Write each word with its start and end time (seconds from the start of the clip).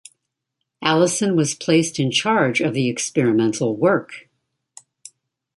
Allison 0.81 1.35
was 1.35 1.53
placed 1.53 1.99
in 1.99 2.09
charge 2.09 2.59
of 2.59 2.73
the 2.73 2.89
experimental 2.89 3.75
work. 3.77 4.27